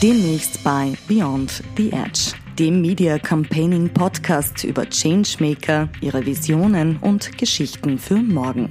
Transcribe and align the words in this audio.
Demnächst 0.00 0.62
bei 0.62 0.92
Beyond 1.08 1.60
the 1.76 1.90
Edge, 1.90 2.32
dem 2.56 2.80
Media 2.80 3.18
Campaigning 3.18 3.88
Podcast 3.88 4.62
über 4.62 4.88
Changemaker, 4.88 5.88
ihre 6.00 6.24
Visionen 6.24 6.98
und 6.98 7.36
Geschichten 7.36 7.98
für 7.98 8.14
morgen. 8.14 8.70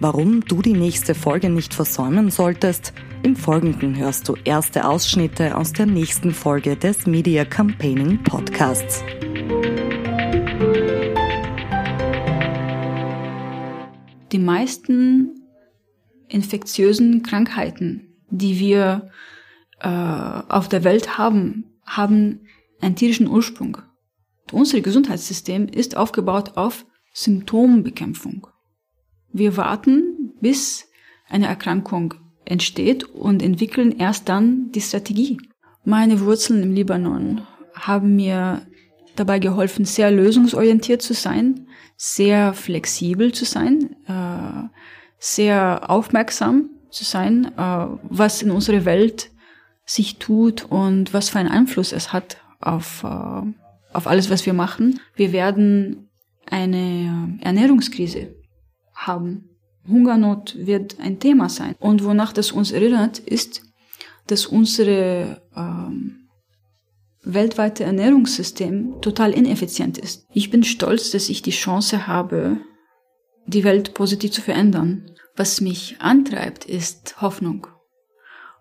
Warum 0.00 0.40
du 0.40 0.60
die 0.60 0.72
nächste 0.72 1.14
Folge 1.14 1.50
nicht 1.50 1.72
versäumen 1.72 2.32
solltest, 2.32 2.92
im 3.22 3.36
Folgenden 3.36 3.96
hörst 3.96 4.28
du 4.28 4.34
erste 4.44 4.88
Ausschnitte 4.88 5.56
aus 5.56 5.72
der 5.72 5.86
nächsten 5.86 6.32
Folge 6.32 6.74
des 6.74 7.06
Media 7.06 7.44
Campaigning 7.44 8.20
Podcasts. 8.24 9.04
Die 14.32 14.40
meisten 14.40 15.46
infektiösen 16.26 17.22
Krankheiten, 17.22 18.08
die 18.30 18.58
wir 18.58 19.12
äh, 19.80 19.88
auf 19.88 20.68
der 20.68 20.84
Welt 20.84 21.18
haben, 21.18 21.64
haben 21.84 22.46
einen 22.80 22.96
tierischen 22.96 23.28
Ursprung. 23.28 23.78
Unser 24.52 24.80
Gesundheitssystem 24.80 25.68
ist 25.68 25.96
aufgebaut 25.96 26.56
auf 26.56 26.84
Symptombekämpfung. 27.12 28.46
Wir 29.32 29.56
warten, 29.56 30.32
bis 30.40 30.86
eine 31.28 31.46
Erkrankung 31.46 32.14
entsteht 32.44 33.04
und 33.04 33.42
entwickeln 33.42 33.98
erst 33.98 34.28
dann 34.28 34.70
die 34.72 34.80
Strategie. 34.80 35.38
Meine 35.84 36.20
Wurzeln 36.20 36.62
im 36.62 36.72
Libanon 36.72 37.42
haben 37.74 38.16
mir 38.16 38.66
dabei 39.16 39.38
geholfen, 39.38 39.84
sehr 39.84 40.10
lösungsorientiert 40.10 41.02
zu 41.02 41.14
sein, 41.14 41.68
sehr 41.96 42.52
flexibel 42.52 43.32
zu 43.32 43.44
sein, 43.44 43.96
äh, 44.06 44.68
sehr 45.18 45.88
aufmerksam 45.88 46.70
zu 46.90 47.04
sein, 47.04 47.52
äh, 47.56 47.86
was 48.02 48.42
in 48.42 48.50
unserer 48.50 48.84
Welt 48.84 49.30
sich 49.84 50.18
tut 50.18 50.64
und 50.64 51.12
was 51.12 51.30
für 51.30 51.38
einen 51.38 51.50
Einfluss 51.50 51.92
es 51.92 52.12
hat 52.12 52.38
auf, 52.60 53.04
äh, 53.04 53.42
auf 53.92 54.06
alles, 54.06 54.30
was 54.30 54.46
wir 54.46 54.54
machen. 54.54 55.00
Wir 55.14 55.32
werden 55.32 56.08
eine 56.46 57.38
Ernährungskrise 57.40 58.34
haben. 58.94 59.50
Hungernot 59.86 60.56
wird 60.58 60.98
ein 61.00 61.18
Thema 61.20 61.48
sein. 61.48 61.74
Und 61.78 62.04
wonach 62.04 62.32
das 62.32 62.52
uns 62.52 62.72
erinnert, 62.72 63.18
ist, 63.18 63.62
dass 64.26 64.46
unsere 64.46 65.42
ähm, 65.54 66.28
weltweite 67.22 67.84
Ernährungssystem 67.84 69.00
total 69.02 69.32
ineffizient 69.32 69.98
ist. 69.98 70.26
Ich 70.32 70.50
bin 70.50 70.64
stolz, 70.64 71.10
dass 71.10 71.28
ich 71.28 71.42
die 71.42 71.50
Chance 71.50 72.06
habe, 72.06 72.58
die 73.46 73.64
Welt 73.64 73.92
positiv 73.94 74.32
zu 74.32 74.40
verändern. 74.40 75.10
Was 75.36 75.60
mich 75.60 75.96
antreibt, 75.98 76.64
ist 76.64 77.20
Hoffnung. 77.20 77.66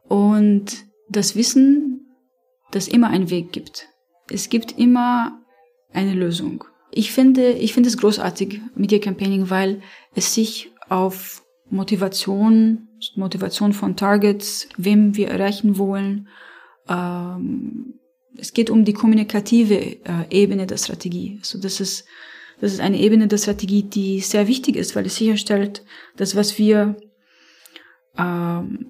Und 0.08 0.86
das 1.10 1.36
Wissen, 1.36 2.08
dass 2.72 2.88
immer 2.88 3.10
einen 3.10 3.30
Weg 3.30 3.52
gibt. 3.52 3.88
Es 4.30 4.50
gibt 4.50 4.78
immer 4.78 5.40
eine 5.92 6.14
Lösung. 6.14 6.64
Ich 6.92 7.12
finde, 7.12 7.52
ich 7.52 7.74
finde 7.74 7.90
es 7.90 7.98
großartig, 7.98 8.62
Media 8.76 9.00
Campaigning, 9.00 9.50
weil 9.50 9.82
es 10.16 10.34
sich 10.34 10.72
auf 10.90 11.44
Motivation, 11.70 12.88
Motivation 13.16 13.74
von 13.74 13.96
Targets, 13.96 14.70
wem 14.78 15.16
wir 15.16 15.30
erreichen 15.30 15.78
wollen. 15.78 16.28
Ähm, 16.88 18.00
es 18.38 18.54
geht 18.54 18.70
um 18.70 18.86
die 18.86 18.94
kommunikative 18.94 19.76
äh, 19.76 20.26
Ebene 20.30 20.68
der 20.68 20.78
Strategie. 20.78 21.38
Also 21.40 21.60
das 21.60 21.80
ist, 21.80 22.06
das 22.60 22.74
ist 22.74 22.80
eine 22.80 23.00
Ebene 23.00 23.28
der 23.28 23.38
Strategie, 23.38 23.84
die 23.84 24.20
sehr 24.20 24.48
wichtig 24.48 24.76
ist, 24.76 24.96
weil 24.96 25.06
es 25.06 25.16
sicherstellt, 25.16 25.84
dass 26.16 26.36
was 26.36 26.58
wir 26.58 26.96
ähm, 28.18 28.83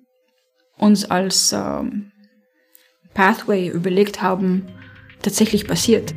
uns 0.83 1.05
als 1.09 1.53
ähm, 1.53 2.11
Pathway 3.13 3.69
überlegt 3.69 4.21
haben, 4.21 4.67
tatsächlich 5.21 5.65
passiert. 5.65 6.13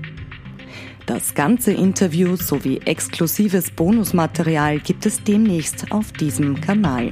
Das 1.07 1.35
ganze 1.35 1.73
Interview 1.73 2.35
sowie 2.35 2.79
exklusives 2.85 3.71
Bonusmaterial 3.71 4.81
gibt 4.81 5.07
es 5.07 5.23
demnächst 5.23 5.93
auf 5.93 6.11
diesem 6.11 6.61
Kanal. 6.61 7.11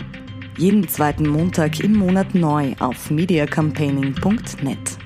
Jeden 0.59 0.89
zweiten 0.89 1.29
Montag 1.29 1.79
im 1.79 1.95
Monat 1.95 2.35
neu 2.35 2.75
auf 2.81 3.11
mediacampaigning.net. 3.11 5.04